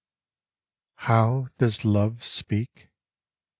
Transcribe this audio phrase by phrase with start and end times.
[0.95, 2.89] How does Love speak?